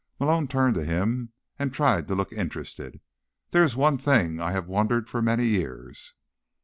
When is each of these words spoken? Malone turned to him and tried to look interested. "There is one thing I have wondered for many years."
Malone 0.19 0.47
turned 0.47 0.73
to 0.73 0.83
him 0.83 1.31
and 1.59 1.71
tried 1.75 2.07
to 2.07 2.15
look 2.15 2.33
interested. 2.33 3.01
"There 3.51 3.63
is 3.63 3.75
one 3.75 3.99
thing 3.99 4.39
I 4.39 4.49
have 4.51 4.65
wondered 4.67 5.07
for 5.07 5.21
many 5.21 5.45
years." 5.45 6.15